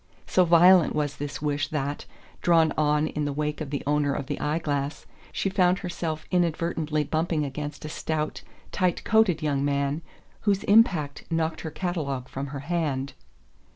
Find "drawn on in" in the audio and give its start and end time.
2.41-3.25